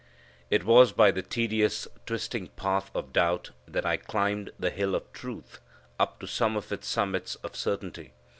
[0.49, 5.13] It was by the tedious, twisting path of doubt that I climbed the hill of
[5.13, 5.61] truth
[5.99, 8.11] up to some of its summits of certainty.